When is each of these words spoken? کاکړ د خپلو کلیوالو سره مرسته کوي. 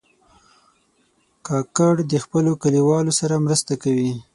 کاکړ 1.47 1.93
د 2.11 2.13
خپلو 2.23 2.51
کلیوالو 2.63 3.11
سره 3.19 3.43
مرسته 3.45 3.73
کوي. 3.83 4.11